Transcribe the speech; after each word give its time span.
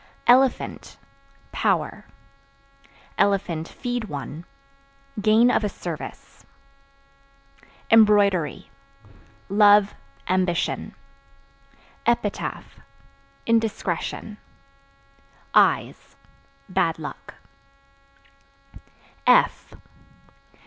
Elephant 0.25 0.97
Power; 1.51 2.05
(feed 3.65 4.05
one) 4.05 4.45
gain 5.21 5.51
of 5.51 5.63
a 5.63 5.69
service. 5.69 6.43
Embroidery 7.91 8.71
Love, 9.47 9.93
ambition. 10.27 10.95
Epitaph 12.07 12.79
Indiscretion. 13.45 14.39
Eyes 15.53 16.15
Bad 16.67 16.97
luck. 16.97 17.35